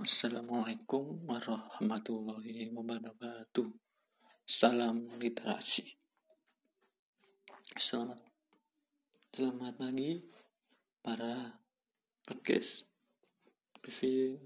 Assalamualaikum 0.00 1.28
warahmatullahi 1.28 2.72
wabarakatuh. 2.72 3.68
Salam 4.48 5.04
literasi. 5.20 5.92
Selamat 7.76 8.16
selamat 9.28 9.76
pagi 9.76 10.24
para 11.04 11.60
podcast 12.24 12.88
review 13.84 14.40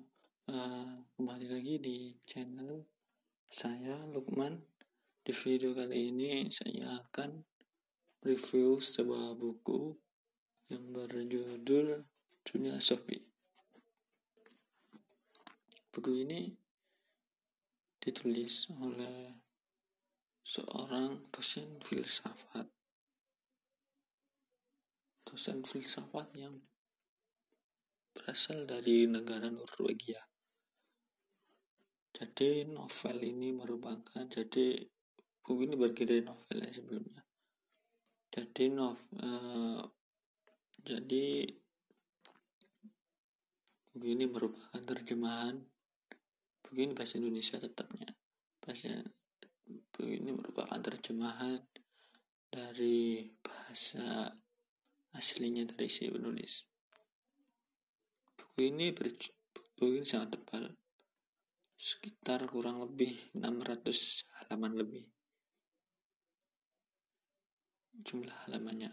uh, 0.51 1.07
kembali 1.15 1.47
lagi 1.47 1.79
di 1.79 2.19
channel 2.27 2.91
saya 3.47 4.11
Lukman. 4.11 4.59
Di 5.23 5.31
video 5.31 5.71
kali 5.71 6.11
ini 6.11 6.51
saya 6.51 6.99
akan 6.99 7.31
review 8.27 8.83
sebuah 8.83 9.39
buku 9.39 10.03
yang 10.75 10.91
berjudul 10.91 12.11
Dunia 12.43 12.83
Sophie 12.83 13.34
Buku 15.95 16.27
ini 16.27 16.51
ditulis 18.03 18.67
oleh 18.83 19.31
seorang 20.43 21.31
dosen 21.31 21.79
filsafat. 21.79 22.67
Dosen 25.23 25.63
filsafat 25.63 26.35
yang 26.35 26.59
berasal 28.11 28.67
dari 28.67 29.07
negara 29.07 29.47
Norwegia. 29.47 30.19
Jadi 32.11 32.67
novel 32.67 33.23
ini 33.23 33.55
merupakan 33.55 34.27
jadi 34.27 34.83
buku 35.47 35.63
ini 35.63 35.79
dari 36.11 36.27
novel 36.27 36.59
yang 36.59 36.75
sebelumnya. 36.75 37.23
Jadi 38.35 38.65
novel 38.67 39.23
uh, 39.23 39.87
jadi 40.83 41.47
buku 43.95 44.07
ini 44.11 44.27
merupakan 44.27 44.83
terjemahan 44.83 45.63
begini 46.75 46.91
bahasa 46.91 47.23
Indonesia 47.23 47.55
tetapnya 47.55 48.11
bahasa 48.59 48.99
ini 50.03 50.35
merupakan 50.35 50.75
terjemahan 50.83 51.63
dari 52.51 53.31
bahasa 53.39 54.35
aslinya 55.15 55.71
dari 55.71 55.87
si 55.87 56.11
penulis. 56.11 56.67
Buku 58.35 58.75
ini 58.75 58.91
buku 58.91 60.03
ini 60.03 60.03
sangat 60.03 60.35
tebal. 60.35 60.67
Sekitar 61.79 62.43
kurang 62.51 62.83
lebih 62.83 63.15
600 63.39 64.27
halaman 64.43 64.75
lebih. 64.75 65.07
Jumlah 68.03 68.51
halamannya. 68.51 68.91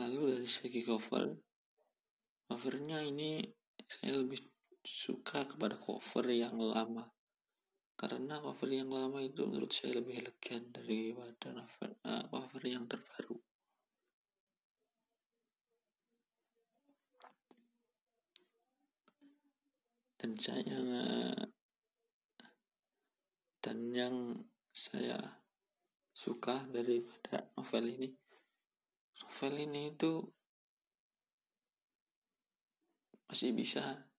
Lalu 0.00 0.40
dari 0.40 0.48
segi 0.48 0.80
cover 0.80 1.28
covernya 2.48 3.04
ini 3.04 3.44
saya 3.84 4.18
lebih 4.18 4.49
suka 4.84 5.44
kepada 5.44 5.76
cover 5.76 6.26
yang 6.28 6.56
lama. 6.56 7.12
Karena 7.96 8.40
cover 8.40 8.70
yang 8.72 8.88
lama 8.88 9.20
itu 9.20 9.44
menurut 9.44 9.72
saya 9.72 10.00
lebih 10.00 10.24
elegan 10.24 10.72
daripada 10.72 11.52
novel, 11.52 11.90
uh, 12.08 12.24
cover 12.32 12.62
yang 12.64 12.88
terbaru. 12.88 13.36
Dan 20.20 20.36
saya 20.36 20.76
dan 23.60 23.78
yang 23.92 24.16
saya 24.72 25.40
suka 26.12 26.68
daripada 26.68 27.48
novel 27.56 27.84
ini 27.88 28.10
novel 29.20 29.54
ini 29.64 29.92
itu 29.92 30.12
masih 33.28 33.56
bisa 33.56 34.09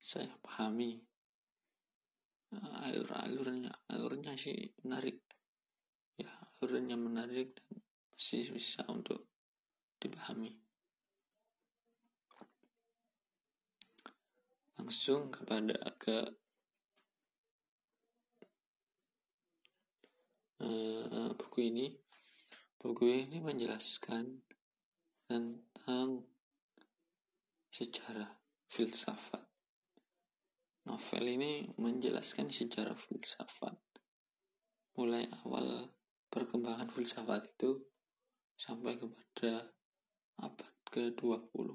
saya 0.00 0.32
pahami 0.40 0.96
nah, 2.56 2.88
alur-alurnya. 2.88 3.70
Alurnya 3.92 4.32
sih 4.34 4.72
menarik. 4.80 5.20
Ya 6.16 6.32
alurnya 6.56 6.96
menarik 6.96 7.52
dan 7.60 7.84
masih 8.16 8.52
bisa 8.56 8.84
untuk 8.88 9.28
dipahami. 10.00 10.56
Langsung 14.80 15.28
kepada 15.28 15.76
ke 16.00 16.18
uh, 20.64 21.30
buku 21.36 21.68
ini. 21.68 21.92
Buku 22.80 23.04
ini 23.04 23.44
menjelaskan 23.44 24.40
tentang 25.28 26.24
sejarah 27.68 28.40
filsafat 28.64 29.49
Novel 30.88 31.24
ini 31.36 31.68
menjelaskan 31.76 32.48
sejarah 32.48 32.96
filsafat. 32.96 33.76
Mulai 34.96 35.28
awal 35.44 35.92
perkembangan 36.32 36.88
filsafat 36.88 37.44
itu 37.52 37.84
sampai 38.56 38.96
kepada 38.96 39.76
abad 40.40 40.74
ke-20. 40.88 41.68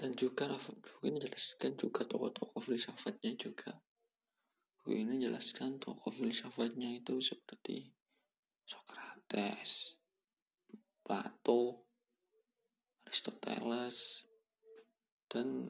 Dan 0.00 0.16
juga 0.16 0.48
buku 0.48 1.04
ini 1.04 1.20
menjelaskan 1.20 1.76
juga 1.76 2.08
tokoh-tokoh 2.08 2.60
filsafatnya 2.60 3.36
juga. 3.36 3.76
Buku 4.80 4.96
ini 4.96 5.20
menjelaskan 5.20 5.76
tokoh 5.76 6.08
filsafatnya 6.08 6.88
itu 7.04 7.20
seperti 7.20 7.92
Socrates, 8.64 10.00
Plato, 11.04 11.89
Aristoteles 13.10 14.22
dan 15.26 15.66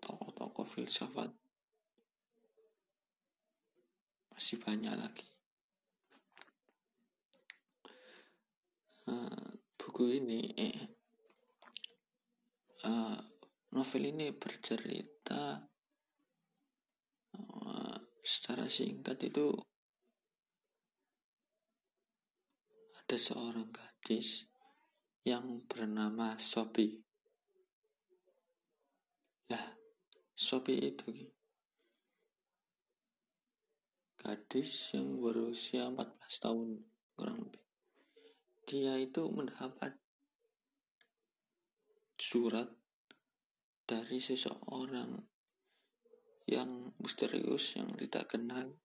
tokoh-tokoh 0.00 0.64
filsafat. 0.64 1.28
Masih 4.32 4.56
banyak 4.64 4.96
lagi. 4.96 5.28
Uh, 9.04 9.60
buku 9.76 10.24
ini 10.24 10.56
eh, 10.56 10.96
uh, 12.88 13.20
novel 13.76 14.08
ini 14.08 14.32
bercerita 14.32 15.68
uh, 17.36 17.96
secara 18.24 18.64
singkat 18.72 19.20
itu 19.28 19.52
ada 23.04 23.20
seorang 23.20 23.68
gadis 23.68 24.53
yang 25.24 25.64
bernama 25.64 26.36
Sophie. 26.36 27.00
Ya, 29.48 29.80
Sophie 30.36 30.92
itu 30.92 31.32
gadis 34.20 34.92
yang 34.92 35.20
berusia 35.20 35.88
14 35.88 36.44
tahun 36.44 36.68
kurang 37.16 37.40
lebih. 37.40 37.64
Dia 38.68 39.00
itu 39.00 39.24
mendapat 39.32 39.96
surat 42.20 42.68
dari 43.84 44.20
seseorang 44.20 45.24
yang 46.44 46.92
misterius 47.00 47.80
yang 47.80 47.92
tidak 47.96 48.36
kenal 48.36 48.76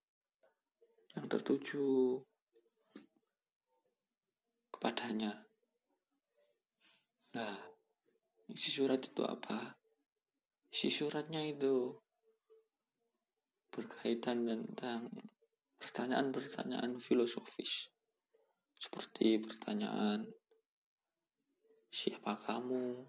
yang 1.16 1.28
tertuju 1.28 2.24
kepadanya 4.72 5.49
Nah, 7.36 7.58
isi 8.50 8.70
surat 8.74 9.02
itu 9.02 9.22
apa? 9.22 9.78
Isi 10.74 10.90
suratnya 10.90 11.46
itu 11.46 11.94
berkaitan 13.70 14.50
tentang 14.50 15.14
pertanyaan-pertanyaan 15.78 16.98
filosofis. 16.98 17.94
Seperti 18.80 19.38
pertanyaan 19.42 20.26
siapa 21.94 22.34
kamu? 22.38 23.06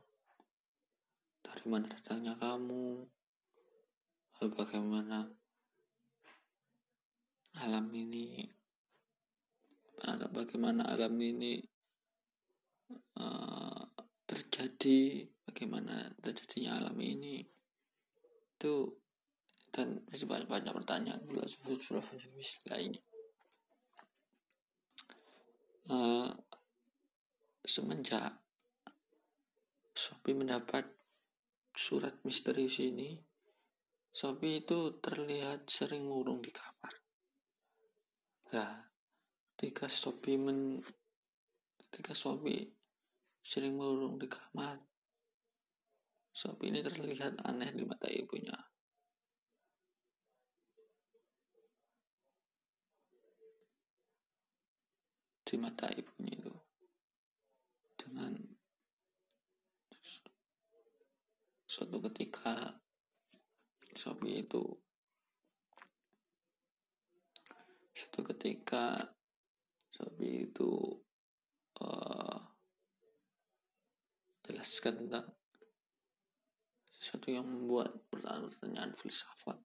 Dari 1.41 1.65
mana 1.69 1.89
datangnya 1.89 2.37
kamu? 2.37 3.09
Lalu 4.41 4.51
bagaimana 4.57 5.29
alam 7.61 7.87
ini 7.93 8.49
bagaimana 10.31 10.87
alam 10.87 11.19
ini 11.21 11.61
uh, 13.19 13.83
terjadi 14.31 15.27
bagaimana 15.43 16.15
terjadinya 16.23 16.79
alam 16.79 16.95
ini 17.03 17.43
itu 18.55 18.75
dan 19.75 20.07
masih 20.07 20.31
banyak 20.31 20.47
banyak 20.47 20.71
pertanyaan 20.71 21.19
filosofis 21.27 22.63
lainnya. 22.71 23.03
Uh, 25.91 26.31
semenjak 27.67 28.39
Sophie 29.91 30.39
mendapat 30.39 30.87
surat 31.75 32.15
misterius 32.23 32.79
ini 32.79 33.19
Sophie 34.15 34.63
itu 34.63 35.03
terlihat 35.03 35.67
sering 35.67 36.07
ngurung 36.07 36.39
di 36.39 36.55
kamar. 36.55 36.95
Nah 38.55 38.91
ketika 39.59 39.91
Sophie 39.91 40.39
men 40.39 40.79
ketika 41.91 42.15
Sophie 42.15 42.80
sering 43.51 43.75
murung 43.75 44.15
di 44.15 44.31
kamar. 44.31 44.79
Sopi 46.31 46.71
ini 46.71 46.87
terlihat 46.87 47.43
aneh 47.43 47.75
di 47.75 47.83
mata 47.83 48.07
ibunya. 48.07 48.55
Di 55.43 55.59
mata 55.59 55.91
ibunya 55.91 56.39
itu. 56.39 56.55
Dengan 57.99 58.39
suatu 61.67 61.99
ketika 62.07 62.79
Sopi 63.91 64.47
itu 64.47 64.63
suatu 67.91 68.23
ketika 68.31 69.11
Sopi 69.91 70.47
itu 70.47 70.71
uh, 71.83 72.51
jelaskan 74.81 74.97
tentang 75.05 75.29
sesuatu 76.97 77.29
yang 77.29 77.45
membuat 77.45 78.01
pertanyaan 78.09 78.97
filsafat 78.97 79.61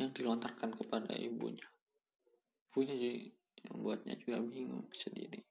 yang 0.00 0.08
dilontarkan 0.16 0.72
kepada 0.72 1.12
ibunya. 1.12 1.68
Ibunya 2.72 2.96
jadi 2.96 3.28
membuatnya 3.68 4.16
juga 4.16 4.40
bingung 4.48 4.88
sendiri. 4.96 5.44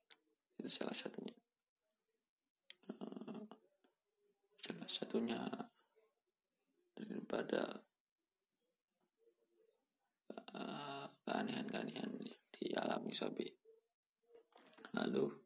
Itu 0.57 0.65
salah 0.73 0.97
satunya. 0.97 1.37
Uh, 2.89 3.45
salah 4.57 4.89
satunya 4.89 5.37
daripada 6.97 7.77
uh, 10.33 11.05
keanehan-keanehan 11.29 12.09
dialami 12.57 13.13
Sobi 13.13 13.53
lalu 14.97 15.42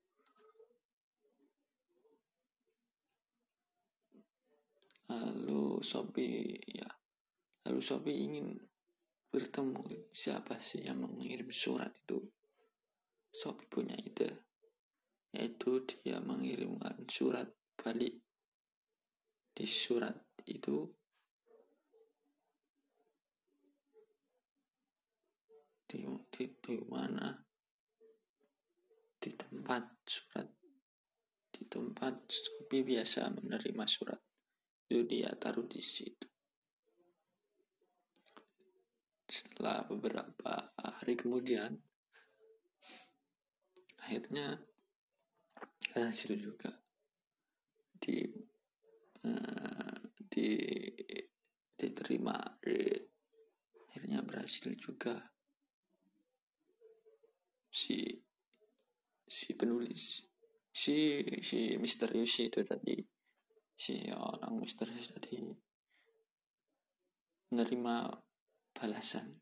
lalu 5.08 5.80
Sobi 5.84 6.56
ya. 6.68 6.88
Lalu 7.68 7.82
Sobi 7.84 8.14
ingin 8.16 8.60
bertemu 9.28 9.84
siapa 10.12 10.60
sih 10.60 10.84
yang 10.84 11.04
mengirim 11.04 11.52
surat 11.52 11.92
itu? 11.96 12.20
Sobi 13.32 13.68
punya 13.68 13.96
ide 14.00 14.48
yaitu 15.36 15.84
dia 15.86 16.18
mengirimkan 16.24 17.06
surat 17.06 17.52
balik. 17.78 18.24
Di 19.54 19.66
surat 19.68 20.16
itu 20.48 20.88
di, 25.86 26.02
di, 26.34 26.44
di 26.58 26.76
mana? 26.88 27.36
Di 29.18 29.30
tempat 29.36 29.84
surat. 30.08 30.48
Di 31.52 31.66
tempat 31.70 32.16
Sobi 32.32 32.82
biasa 32.82 33.34
menerima 33.34 33.86
surat 33.86 34.27
itu 34.88 35.04
dia 35.04 35.28
taruh 35.36 35.68
di 35.68 35.84
situ. 35.84 36.24
Setelah 39.28 39.84
beberapa 39.84 40.72
hari 40.80 41.20
kemudian 41.20 41.76
akhirnya 44.00 44.64
berhasil 45.92 46.32
juga 46.40 46.72
di 48.00 48.24
uh, 49.28 50.00
di 50.32 50.56
diterima 51.76 52.40
akhirnya 53.92 54.24
berhasil 54.24 54.72
juga 54.80 55.36
si 57.68 58.24
si 59.28 59.52
penulis 59.60 60.24
si 60.72 61.20
si 61.44 61.76
misterius 61.76 62.40
itu 62.40 62.64
tadi 62.64 63.17
si 63.78 64.10
orang 64.10 64.58
misterius 64.58 65.14
tadi 65.14 65.38
menerima 67.54 67.96
balasan 68.74 69.38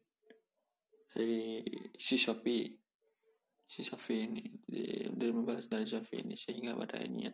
dari 1.08 1.64
si 1.96 2.20
Shopee 2.20 2.68
si 3.66 3.82
Shopee 3.82 4.28
ini 4.28 4.44
dia 4.68 5.32
membalas 5.32 5.72
dari 5.72 5.88
Shopee 5.88 6.22
ini 6.22 6.36
sehingga 6.36 6.76
pada 6.76 7.00
ini 7.00 7.32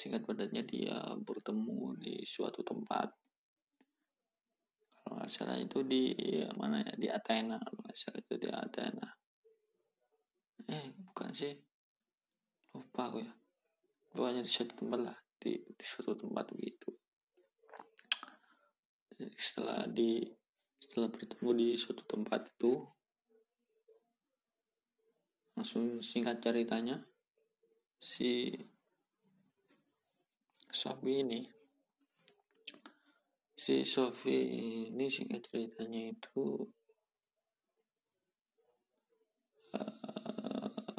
singkat 0.00 0.22
padatnya 0.24 0.62
dia 0.62 0.96
bertemu 1.20 1.98
di 1.98 2.24
suatu 2.24 2.64
tempat. 2.64 3.10
Kalau 5.00 5.20
nggak 5.20 5.28
salah 5.28 5.58
itu 5.58 5.82
di 5.84 6.14
mana 6.56 6.80
ya 6.80 6.94
di 6.96 7.08
Athena 7.10 7.58
kalau 7.60 7.80
nggak 7.82 7.98
salah 7.98 8.20
itu 8.22 8.34
di 8.38 8.48
Athena. 8.48 9.08
Eh 10.70 10.84
bukan 11.04 11.30
sih. 11.34 11.52
Lupa 12.72 13.10
aku 13.10 13.18
ya. 13.20 13.34
Pokoknya 14.10 14.40
di 14.40 14.50
suatu 14.50 14.72
tempat 14.78 15.00
lah 15.02 15.18
di, 15.40 15.56
di 15.56 15.84
suatu 15.84 16.12
tempat 16.14 16.52
begitu. 16.52 16.92
Setelah 19.36 19.88
di 19.88 20.22
setelah 20.80 21.08
bertemu 21.12 21.50
di 21.56 21.68
suatu 21.76 22.04
tempat 22.08 22.48
itu 22.56 22.72
langsung 25.56 26.00
singkat 26.00 26.40
ceritanya 26.40 27.04
si 28.00 28.48
Sofi 30.72 31.20
ini 31.20 31.44
si 33.52 33.84
Sofi 33.84 34.38
ini 34.88 35.04
singkat 35.12 35.44
ceritanya 35.52 36.16
itu 36.16 36.64
uh, 39.76 40.96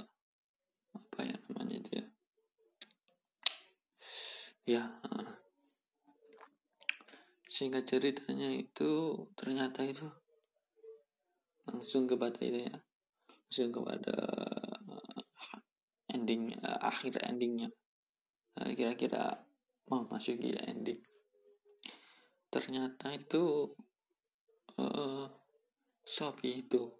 apa 0.93 1.19
ya 1.25 1.35
namanya 1.49 1.81
dia 1.89 2.05
ya 4.65 5.01
singkat 7.51 7.83
ceritanya 7.83 8.47
itu 8.55 8.91
ternyata 9.35 9.83
itu 9.83 10.07
langsung 11.67 12.09
kepada 12.09 12.39
itu 12.41 12.67
ya. 12.67 12.77
Langsung 13.27 13.69
kepada 13.75 14.15
ending 16.11 16.55
akhir 16.63 17.19
endingnya. 17.27 17.69
Kira-kira 18.55 19.43
mau 19.91 20.07
masuk 20.07 20.39
ya 20.39 20.59
ending. 20.67 20.99
Ternyata 22.51 23.15
itu 23.15 23.71
uh, 24.79 25.27
Shopee 26.03 26.67
itu 26.67 26.91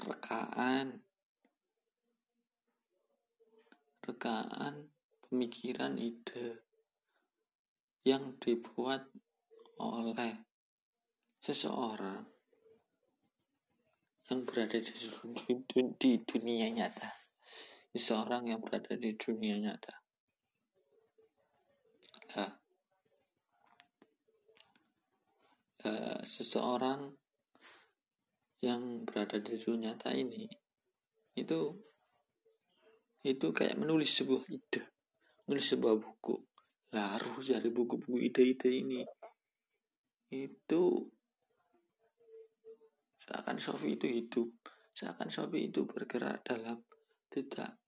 rekaan. 0.00 1.04
Rekaan 4.06 4.94
pemikiran 5.26 5.98
ide 5.98 6.65
yang 8.06 8.38
dibuat 8.38 9.10
oleh 9.82 10.46
seseorang 11.42 12.22
yang 14.30 14.46
berada 14.46 14.78
di, 14.78 16.10
dunia 16.22 16.70
nyata. 16.70 17.10
Seseorang 17.90 18.46
yang 18.46 18.62
berada 18.62 18.94
di 18.94 19.10
dunia 19.18 19.58
nyata. 19.58 19.94
Nah, 22.38 22.52
uh, 25.86 26.20
seseorang 26.22 27.10
yang 28.62 29.02
berada 29.02 29.42
di 29.42 29.58
dunia 29.58 29.94
nyata 29.94 30.14
ini 30.14 30.46
itu 31.36 31.74
itu 33.22 33.46
kayak 33.52 33.76
menulis 33.76 34.16
sebuah 34.16 34.42
ide 34.48 34.82
menulis 35.44 35.68
sebuah 35.76 35.94
buku 36.00 36.55
laru 36.94 37.42
dari 37.42 37.70
buku-buku 37.72 38.18
ide-ide 38.20 38.70
ini. 38.70 39.02
Itu 40.30 41.10
seakan 43.22 43.58
Sofi 43.58 43.98
itu 43.98 44.06
hidup. 44.06 44.48
Seakan 44.94 45.28
Sofi 45.30 45.70
itu 45.70 45.82
bergerak 45.86 46.46
dalam 46.46 46.82
tidak 47.30 47.78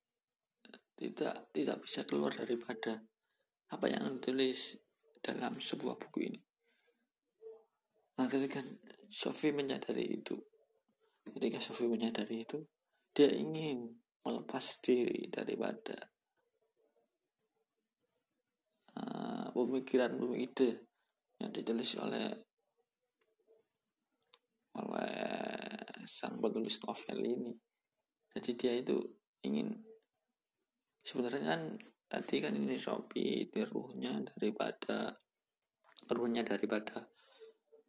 tidak 0.99 1.55
tidak 1.55 1.79
bisa 1.79 2.03
keluar 2.03 2.35
daripada 2.35 2.99
apa 3.71 3.87
yang 3.87 4.19
ditulis 4.19 4.83
dalam 5.23 5.55
sebuah 5.55 5.95
buku 5.95 6.19
ini. 6.27 6.41
Nah 8.19 8.27
ketika 8.27 8.65
Sofi 9.09 9.55
menyadari 9.55 10.19
itu. 10.19 10.35
Ketika 11.29 11.61
Sofi 11.61 11.87
menyadari 11.87 12.43
itu 12.43 12.59
dia 13.15 13.31
ingin 13.31 13.99
melepas 14.25 14.81
diri 14.83 15.29
daripada 15.31 15.97
uh, 18.99 19.47
pemikiran 19.55 20.19
ide 20.35 20.91
yang 21.39 21.55
ditulis 21.55 21.95
oleh 22.03 22.27
oleh 24.79 25.23
sang 26.03 26.43
penulis 26.43 26.83
novel 26.83 27.19
ini. 27.23 27.53
Jadi 28.35 28.51
dia 28.59 28.73
itu 28.75 28.99
ingin 29.47 29.71
sebenarnya 31.03 31.55
kan 31.55 31.63
tadi 32.11 32.43
kan 32.43 32.55
ini 32.55 32.75
Shopee 32.75 33.47
itu 33.47 33.63
ruhnya 33.71 34.19
daripada 34.23 35.15
ruhnya 36.11 36.43
daripada 36.43 37.07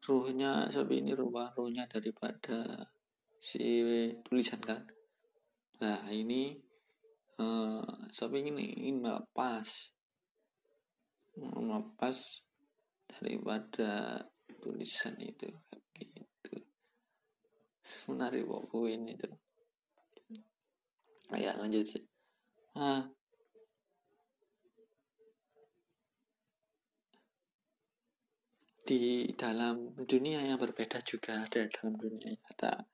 ruhnya 0.06 0.70
Shopee 0.70 1.02
ini 1.02 1.18
ruh 1.18 1.34
ruhnya 1.58 1.90
daripada 1.90 2.86
si 3.40 3.82
tulisan 4.22 4.62
kan. 4.62 4.84
Nah 5.80 6.12
ini 6.12 6.70
uh, 7.40 7.84
shopping 8.12 8.52
ini 8.52 8.66
ingin 8.84 9.08
melepas 9.08 9.96
melepas 11.40 12.44
daripada 13.08 14.24
tulisan 14.60 15.16
itu 15.18 15.48
gitu. 15.96 16.56
Menarik 18.12 18.46
buku 18.46 18.92
ini 18.92 19.16
tuh 19.16 19.34
ayo 21.34 21.54
lanjut 21.58 21.86
sih. 21.86 22.04
Ah. 22.78 23.06
Di 28.90 29.30
dalam 29.38 29.94
dunia 29.94 30.42
yang 30.42 30.58
berbeda 30.58 31.06
juga 31.06 31.46
ada 31.46 31.70
dalam 31.70 31.94
dunia 31.94 32.34
nyata 32.34 32.90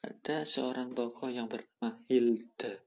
ada 0.00 0.48
seorang 0.48 0.96
tokoh 0.96 1.28
yang 1.28 1.44
bernama 1.44 2.00
Hilda 2.08 2.80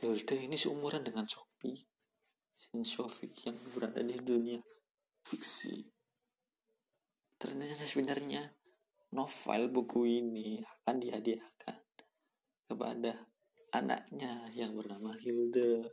Hilda 0.00 0.34
ini 0.40 0.56
seumuran 0.56 1.04
dengan 1.04 1.28
Sophie 1.28 1.91
Sophie 2.86 3.34
yang 3.42 3.58
berada 3.74 4.00
di 4.00 4.16
dunia 4.22 4.62
fiksi. 5.26 5.82
Ternyata 7.38 7.82
sebenarnya 7.82 8.54
novel 9.12 9.68
buku 9.68 10.06
ini 10.08 10.62
akan 10.62 10.96
dihadiahkan 11.02 11.78
kepada 12.70 13.28
anaknya 13.72 14.48
yang 14.54 14.72
bernama 14.76 15.12
Hilda 15.18 15.90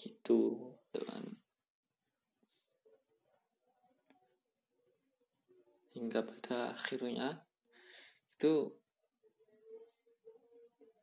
gitu 0.00 0.72
dengan 0.90 1.38
hingga 5.92 6.24
pada 6.24 6.72
akhirnya 6.74 7.44
itu 8.34 8.74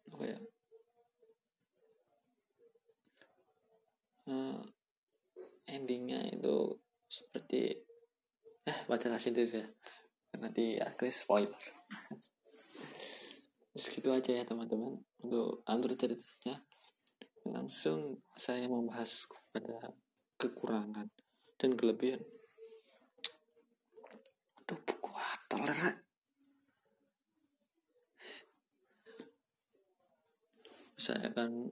apa 0.09 0.23
ya 0.25 0.39
uh, 4.29 4.61
endingnya 5.65 6.21
itu 6.29 6.77
seperti 7.09 7.73
eh 8.65 8.79
baca 8.85 9.17
sendiri 9.17 9.53
ya. 9.53 9.67
Nanti 10.37 10.77
akhirnya 10.77 11.13
spoiler. 11.13 11.63
Segitu 13.79 14.09
aja 14.13 14.31
ya 14.39 14.43
teman-teman 14.45 15.01
untuk 15.25 15.65
alur 15.65 15.91
ceritanya. 15.97 16.61
Langsung 17.49 18.21
saya 18.37 18.69
membahas 18.69 19.25
pada 19.49 19.97
kekurangan 20.37 21.09
dan 21.57 21.71
kelebihan. 21.73 22.21
Aduh 24.61 24.79
buku 24.85 25.09
toleran 25.49 25.97
saya 30.99 31.31
akan 31.31 31.71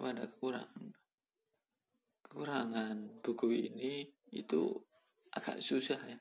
pada 0.00 0.24
kekurangan 0.24 0.96
kekurangan 2.34 3.22
buku 3.22 3.70
ini 3.70 4.10
itu 4.34 4.74
agak 5.30 5.62
susah 5.62 6.02
ya. 6.02 6.18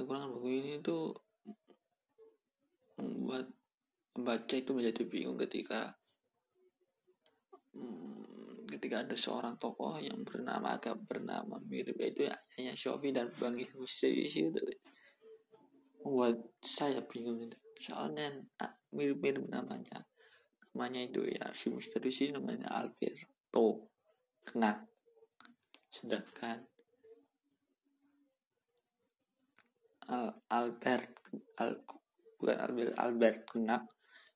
Kekurangan 0.00 0.32
buku 0.32 0.48
ini 0.48 0.80
itu 0.80 1.12
membuat 2.96 3.52
membaca 4.16 4.54
itu 4.56 4.72
menjadi 4.72 5.04
bingung 5.04 5.36
ketika 5.36 5.92
hmm, 7.76 8.64
ketika 8.64 9.04
ada 9.04 9.12
seorang 9.12 9.60
tokoh 9.60 10.00
yang 10.00 10.24
bernama 10.24 10.80
agak 10.80 10.96
bernama 11.04 11.60
mirip 11.68 12.00
itu 12.00 12.24
hanya 12.56 12.72
Shofi 12.72 13.12
dan 13.12 13.28
Bang 13.36 13.60
Misterius 13.60 14.32
itu 14.32 14.56
membuat 16.00 16.40
saya 16.64 17.04
bingung 17.04 17.44
itu. 17.44 17.60
Soalnya 17.76 18.40
mirip-mirip 18.88 19.52
namanya. 19.52 20.00
Namanya 20.72 21.04
itu 21.04 21.28
ya 21.28 21.52
si 21.52 21.68
misterius 21.68 22.24
ini 22.24 22.40
namanya 22.40 22.72
Alberto 22.72 23.92
kena 24.48 24.93
sedangkan 25.94 26.66
Al 30.10 30.34
Albert 30.50 31.14
Al 31.62 31.80
bukan 32.36 32.58
Albert 32.58 32.94
Albert 32.98 33.40
Kena 33.46 33.78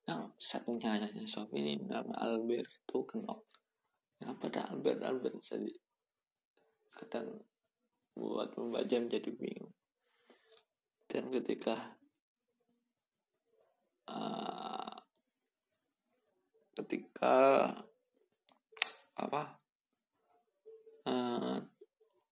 yang 0.06 0.32
satunya 0.38 0.96
hanya 0.96 1.26
shop 1.26 1.50
ini 1.52 1.76
nama 1.82 2.14
Alberto 2.22 3.04
Kenok 3.04 3.42
yang 4.22 4.38
pada 4.38 4.70
Albert 4.70 5.02
Albert 5.02 5.42
tadi 5.42 5.74
kadang 6.94 7.42
buat 8.18 8.50
membaca 8.58 8.96
menjadi 8.98 9.30
bingung. 9.30 9.70
Dan 11.06 11.30
ketika 11.30 11.94
uh, 14.10 14.98
ketika 16.82 17.70
apa 19.18 19.57
uh, 21.08 21.56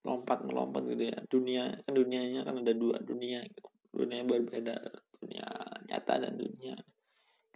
lompat 0.04 0.44
melompat 0.44 0.84
gitu 0.92 1.08
ya. 1.08 1.18
Dunia 1.26 1.64
kan 1.82 1.92
dunianya 1.96 2.44
kan 2.44 2.60
ada 2.60 2.72
dua 2.76 3.00
dunia 3.00 3.40
gitu. 3.42 3.64
dunia 3.96 4.20
yang 4.20 4.28
berbeda 4.28 4.76
dunia 5.16 5.48
nyata 5.88 6.14
dan 6.20 6.36
dunia. 6.36 6.76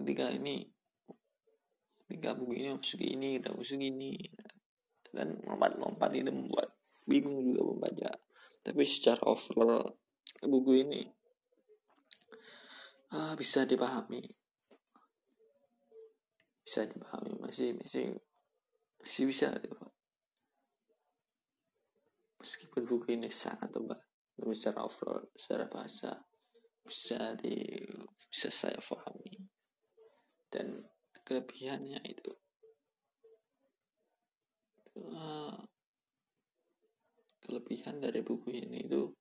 Ketika 0.00 0.32
ini 0.32 0.64
ketika 2.08 2.34
buku 2.34 2.58
ini 2.58 2.74
masuk 2.74 3.00
ini 3.04 3.38
kita 3.38 3.52
masuk 3.52 3.78
ini 3.78 4.18
dan 5.14 5.36
lompat-lompat 5.46 6.10
itu 6.16 6.32
membuat 6.32 6.74
bingung 7.06 7.42
juga 7.44 7.62
membaca 7.70 8.10
tapi 8.60 8.84
secara 8.84 9.20
overall 9.24 9.96
buku 10.42 10.84
ini 10.84 11.00
ah, 13.12 13.34
bisa 13.36 13.64
dipahami. 13.64 14.24
Bisa 16.64 16.86
dipahami 16.86 17.34
masih 17.40 17.74
masih 17.76 18.14
masih 19.00 19.24
bisa 19.26 19.48
meskipun 22.40 22.88
buku 22.88 23.20
ini 23.20 23.28
sangat 23.28 23.68
tebal 23.68 24.00
tapi 24.40 24.56
secara 24.56 24.88
overall 24.88 25.28
secara 25.36 25.68
bahasa 25.68 26.16
bisa 26.80 27.36
di 27.36 27.76
bisa 28.32 28.48
saya 28.48 28.80
pahami. 28.80 29.36
Dan 30.48 30.80
kelebihannya 31.22 32.00
itu 32.08 32.32
uh, 34.96 35.60
kelebihan 37.44 38.00
dari 38.00 38.24
buku 38.24 38.48
ini 38.50 38.88
itu 38.88 39.12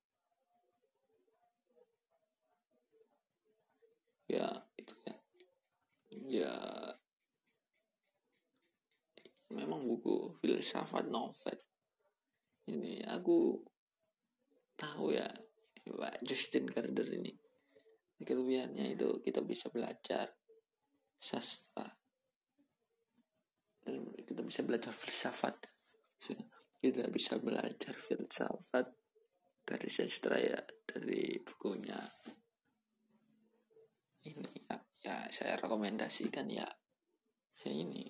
ya 4.30 4.48
itu 4.74 4.94
ya 5.06 5.16
ya 6.30 6.54
memang 9.50 9.84
buku 9.86 10.38
filsafat 10.42 11.06
novel 11.10 11.58
ini 12.70 13.02
aku 13.02 13.58
tahu 14.78 15.12
ya 15.12 15.26
Pak 15.90 16.22
Justin 16.22 16.70
Gardner 16.70 17.06
ini. 17.10 17.34
Kelebihannya 18.20 18.94
itu 18.94 19.18
kita 19.24 19.40
bisa 19.42 19.72
belajar 19.72 20.28
sastra. 21.16 21.88
Dan 23.80 24.12
kita 24.14 24.44
bisa 24.44 24.60
belajar 24.62 24.92
filsafat. 24.92 25.56
Kita 26.80 27.12
bisa 27.12 27.36
belajar 27.36 27.92
filsafat 27.92 28.88
dari 29.68 29.88
sastra 29.92 30.40
ya 30.40 30.56
dari 30.88 31.36
bukunya. 31.44 32.00
Ini 34.24 34.48
ya, 34.64 34.80
ya 35.04 35.16
saya 35.28 35.60
rekomendasikan 35.60 36.48
ya. 36.48 36.64
Ya 37.60 37.68
ini. 37.68 38.08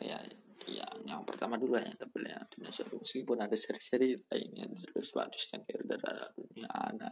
Ya 0.00 0.24
yang 0.70 0.96
yang 1.04 1.22
pertama 1.26 1.60
dulu 1.60 1.76
ya 1.76 1.92
tebelnya 1.96 2.40
dunia 2.48 2.72
seri 2.72 2.96
meskipun 2.96 3.38
ada 3.40 3.56
seri-seri 3.56 4.16
lainnya 4.30 4.64
terus 4.72 5.12
bagus 5.12 5.50
dan 5.52 5.60
kira 5.66 5.84
ada 5.84 6.32
dunia 6.32 6.68
ada 6.72 7.10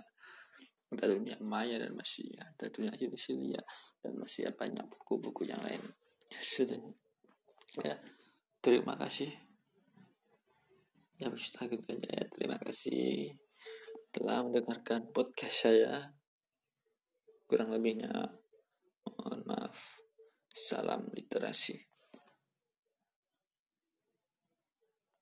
ada 0.93 1.09
dunia 1.09 1.37
maya 1.41 1.81
dan 1.81 1.97
masih 1.97 2.29
ada 2.37 2.69
dunia 2.69 2.93
Hilsilia 2.93 3.61
dan 4.05 4.13
masih 4.21 4.53
banyak 4.53 4.85
buku-buku 4.93 5.49
yang 5.49 5.61
lain. 5.65 5.81
Sudah 6.37 6.77
ya 7.81 7.97
terima 8.61 8.93
kasih. 8.97 9.33
Ya 11.17 11.33
bisa 11.33 11.65
gitu 11.65 11.87
aja 11.97 12.09
ya 12.13 12.25
terima 12.29 12.59
kasih 12.61 13.33
telah 14.13 14.45
mendengarkan 14.45 15.09
podcast 15.17 15.69
saya. 15.69 16.13
Kurang 17.49 17.73
lebihnya 17.73 18.13
mohon 19.09 19.41
maaf. 19.49 20.01
Salam 20.53 21.09
literasi 21.17 21.92